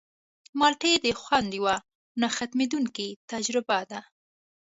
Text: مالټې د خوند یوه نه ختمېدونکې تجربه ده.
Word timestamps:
مالټې 0.59 0.93
د 1.05 1.07
خوند 1.21 1.49
یوه 1.59 1.75
نه 2.21 2.27
ختمېدونکې 2.35 3.07
تجربه 3.31 3.79
ده. 3.91 3.99